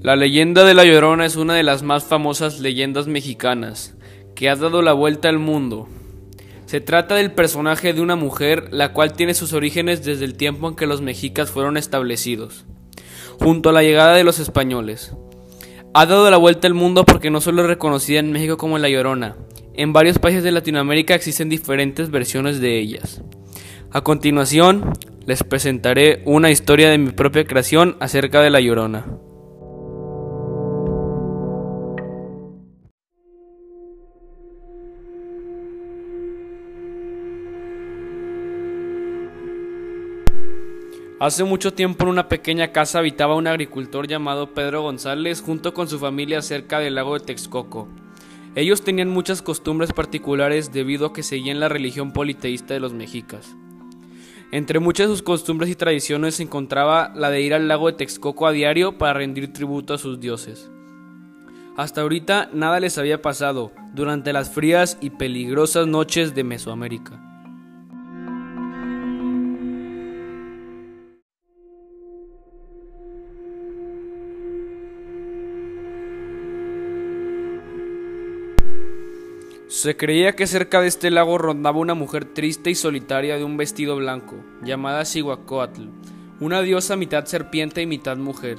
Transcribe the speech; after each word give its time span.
La 0.00 0.14
leyenda 0.14 0.64
de 0.64 0.74
La 0.74 0.84
Llorona 0.84 1.26
es 1.26 1.34
una 1.34 1.54
de 1.54 1.64
las 1.64 1.82
más 1.82 2.04
famosas 2.04 2.60
leyendas 2.60 3.08
mexicanas, 3.08 3.96
que 4.36 4.48
ha 4.48 4.54
dado 4.54 4.80
la 4.80 4.92
vuelta 4.92 5.28
al 5.28 5.40
mundo. 5.40 5.88
Se 6.66 6.80
trata 6.80 7.16
del 7.16 7.32
personaje 7.32 7.92
de 7.92 8.00
una 8.00 8.14
mujer, 8.14 8.68
la 8.70 8.92
cual 8.92 9.14
tiene 9.14 9.34
sus 9.34 9.52
orígenes 9.52 10.04
desde 10.04 10.24
el 10.24 10.36
tiempo 10.36 10.68
en 10.68 10.76
que 10.76 10.86
los 10.86 11.02
mexicas 11.02 11.50
fueron 11.50 11.76
establecidos, 11.76 12.64
junto 13.40 13.70
a 13.70 13.72
la 13.72 13.82
llegada 13.82 14.14
de 14.14 14.22
los 14.22 14.38
españoles. 14.38 15.16
Ha 15.94 16.06
dado 16.06 16.30
la 16.30 16.36
vuelta 16.36 16.68
al 16.68 16.74
mundo 16.74 17.04
porque 17.04 17.30
no 17.30 17.40
solo 17.40 17.62
es 17.62 17.68
reconocida 17.68 18.20
en 18.20 18.30
México 18.30 18.56
como 18.56 18.78
La 18.78 18.88
Llorona, 18.88 19.34
en 19.74 19.92
varios 19.92 20.20
países 20.20 20.44
de 20.44 20.52
Latinoamérica 20.52 21.16
existen 21.16 21.48
diferentes 21.48 22.10
versiones 22.10 22.60
de 22.60 22.78
ellas. 22.78 23.22
A 23.90 24.02
continuación, 24.02 24.92
les 25.26 25.42
presentaré 25.42 26.22
una 26.24 26.50
historia 26.52 26.88
de 26.88 26.98
mi 26.98 27.10
propia 27.10 27.44
creación 27.44 27.96
acerca 27.98 28.40
de 28.42 28.50
La 28.50 28.60
Llorona. 28.60 29.06
Hace 41.20 41.42
mucho 41.42 41.72
tiempo 41.72 42.04
en 42.04 42.10
una 42.10 42.28
pequeña 42.28 42.70
casa 42.70 43.00
habitaba 43.00 43.34
un 43.34 43.48
agricultor 43.48 44.06
llamado 44.06 44.54
Pedro 44.54 44.82
González 44.82 45.42
junto 45.42 45.74
con 45.74 45.88
su 45.88 45.98
familia 45.98 46.42
cerca 46.42 46.78
del 46.78 46.94
lago 46.94 47.14
de 47.14 47.24
Texcoco. 47.24 47.88
Ellos 48.54 48.82
tenían 48.82 49.08
muchas 49.08 49.42
costumbres 49.42 49.92
particulares 49.92 50.72
debido 50.72 51.06
a 51.06 51.12
que 51.12 51.24
seguían 51.24 51.58
la 51.58 51.68
religión 51.68 52.12
politeísta 52.12 52.74
de 52.74 52.78
los 52.78 52.92
mexicas. 52.92 53.56
Entre 54.52 54.78
muchas 54.78 55.08
de 55.08 55.14
sus 55.14 55.22
costumbres 55.22 55.68
y 55.70 55.74
tradiciones 55.74 56.36
se 56.36 56.44
encontraba 56.44 57.12
la 57.16 57.30
de 57.30 57.42
ir 57.42 57.52
al 57.52 57.66
lago 57.66 57.88
de 57.88 57.94
Texcoco 57.94 58.46
a 58.46 58.52
diario 58.52 58.96
para 58.96 59.14
rendir 59.14 59.52
tributo 59.52 59.94
a 59.94 59.98
sus 59.98 60.20
dioses. 60.20 60.70
Hasta 61.76 62.02
ahorita 62.02 62.48
nada 62.52 62.78
les 62.78 62.96
había 62.96 63.22
pasado 63.22 63.72
durante 63.92 64.32
las 64.32 64.50
frías 64.50 64.96
y 65.00 65.10
peligrosas 65.10 65.88
noches 65.88 66.36
de 66.36 66.44
Mesoamérica. 66.44 67.27
Se 79.68 79.98
creía 79.98 80.34
que 80.34 80.46
cerca 80.46 80.80
de 80.80 80.88
este 80.88 81.10
lago 81.10 81.36
rondaba 81.36 81.78
una 81.78 81.92
mujer 81.92 82.24
triste 82.24 82.70
y 82.70 82.74
solitaria 82.74 83.36
de 83.36 83.44
un 83.44 83.58
vestido 83.58 83.96
blanco, 83.96 84.36
llamada 84.62 85.04
Cihuacóatl, 85.04 85.82
una 86.40 86.62
diosa 86.62 86.96
mitad 86.96 87.26
serpiente 87.26 87.82
y 87.82 87.86
mitad 87.86 88.16
mujer, 88.16 88.56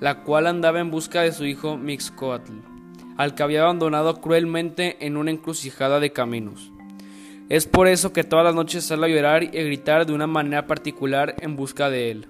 la 0.00 0.24
cual 0.24 0.48
andaba 0.48 0.80
en 0.80 0.90
busca 0.90 1.22
de 1.22 1.30
su 1.30 1.44
hijo 1.44 1.76
Mixcoatl, 1.76 2.54
al 3.16 3.36
que 3.36 3.44
había 3.44 3.62
abandonado 3.62 4.20
cruelmente 4.20 4.96
en 5.06 5.16
una 5.16 5.30
encrucijada 5.30 6.00
de 6.00 6.12
caminos. 6.12 6.72
Es 7.48 7.66
por 7.66 7.86
eso 7.86 8.12
que 8.12 8.24
todas 8.24 8.44
las 8.44 8.56
noches 8.56 8.84
sale 8.84 9.06
a 9.06 9.08
llorar 9.08 9.44
y 9.44 9.58
a 9.58 9.62
gritar 9.62 10.06
de 10.06 10.12
una 10.12 10.26
manera 10.26 10.66
particular 10.66 11.36
en 11.38 11.54
busca 11.54 11.88
de 11.88 12.10
él. 12.10 12.26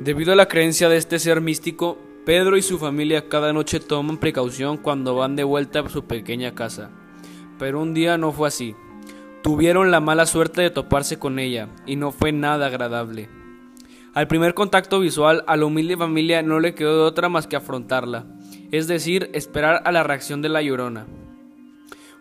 Debido 0.00 0.32
a 0.32 0.36
la 0.36 0.46
creencia 0.46 0.88
de 0.88 0.96
este 0.96 1.18
ser 1.18 1.40
místico, 1.40 1.98
Pedro 2.24 2.56
y 2.56 2.62
su 2.62 2.78
familia 2.78 3.28
cada 3.28 3.52
noche 3.52 3.80
toman 3.80 4.18
precaución 4.18 4.76
cuando 4.76 5.16
van 5.16 5.34
de 5.34 5.42
vuelta 5.42 5.80
a 5.80 5.88
su 5.88 6.04
pequeña 6.04 6.54
casa. 6.54 6.90
Pero 7.58 7.80
un 7.80 7.94
día 7.94 8.16
no 8.16 8.30
fue 8.30 8.46
así. 8.46 8.76
Tuvieron 9.42 9.90
la 9.90 9.98
mala 10.00 10.26
suerte 10.26 10.62
de 10.62 10.70
toparse 10.70 11.18
con 11.18 11.40
ella, 11.40 11.68
y 11.84 11.96
no 11.96 12.12
fue 12.12 12.30
nada 12.30 12.66
agradable. 12.66 13.28
Al 14.14 14.28
primer 14.28 14.54
contacto 14.54 15.00
visual, 15.00 15.42
a 15.48 15.56
la 15.56 15.64
humilde 15.64 15.96
familia 15.96 16.42
no 16.42 16.60
le 16.60 16.74
quedó 16.74 16.98
de 16.98 17.08
otra 17.08 17.28
más 17.28 17.48
que 17.48 17.56
afrontarla, 17.56 18.26
es 18.70 18.86
decir, 18.86 19.30
esperar 19.32 19.82
a 19.84 19.90
la 19.90 20.04
reacción 20.04 20.42
de 20.42 20.48
la 20.48 20.62
llorona. 20.62 21.06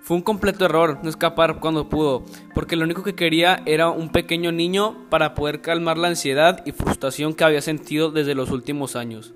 Fue 0.07 0.15
un 0.15 0.23
completo 0.23 0.63
error 0.63 0.99
no 1.03 1.09
escapar 1.09 1.59
cuando 1.59 1.89
pudo, 1.89 2.23
porque 2.53 2.77
lo 2.77 2.85
único 2.85 3.03
que 3.03 3.13
quería 3.13 3.61
era 3.65 3.89
un 3.89 4.07
pequeño 4.07 4.53
niño 4.53 4.95
para 5.09 5.35
poder 5.35 5.59
calmar 5.59 5.97
la 5.97 6.07
ansiedad 6.07 6.63
y 6.65 6.71
frustración 6.71 7.33
que 7.33 7.43
había 7.43 7.61
sentido 7.61 8.09
desde 8.09 8.33
los 8.33 8.49
últimos 8.51 8.95
años. 8.95 9.33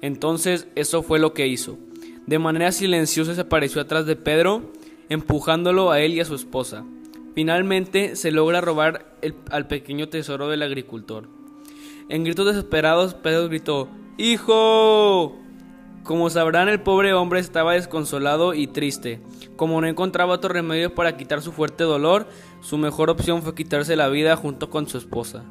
Entonces 0.00 0.66
eso 0.76 1.02
fue 1.02 1.18
lo 1.18 1.34
que 1.34 1.46
hizo. 1.46 1.76
De 2.26 2.38
manera 2.38 2.72
silenciosa 2.72 3.34
se 3.34 3.42
apareció 3.42 3.82
atrás 3.82 4.06
de 4.06 4.16
Pedro, 4.16 4.72
empujándolo 5.10 5.90
a 5.90 6.00
él 6.00 6.14
y 6.14 6.20
a 6.20 6.24
su 6.24 6.36
esposa. 6.36 6.86
Finalmente 7.34 8.16
se 8.16 8.30
logra 8.30 8.62
robar 8.62 9.14
al 9.50 9.66
pequeño 9.66 10.08
tesoro 10.08 10.48
del 10.48 10.62
agricultor. 10.62 11.28
En 12.08 12.24
gritos 12.24 12.46
desesperados, 12.46 13.12
Pedro 13.12 13.46
gritó, 13.50 13.90
¡Hijo! 14.16 15.36
Como 16.08 16.30
sabrán, 16.30 16.70
el 16.70 16.80
pobre 16.80 17.12
hombre 17.12 17.38
estaba 17.38 17.74
desconsolado 17.74 18.54
y 18.54 18.66
triste. 18.66 19.20
Como 19.56 19.78
no 19.78 19.86
encontraba 19.86 20.32
otro 20.32 20.48
remedio 20.48 20.94
para 20.94 21.18
quitar 21.18 21.42
su 21.42 21.52
fuerte 21.52 21.84
dolor, 21.84 22.26
su 22.62 22.78
mejor 22.78 23.10
opción 23.10 23.42
fue 23.42 23.54
quitarse 23.54 23.94
la 23.94 24.08
vida 24.08 24.34
junto 24.34 24.70
con 24.70 24.88
su 24.88 24.96
esposa. 24.96 25.44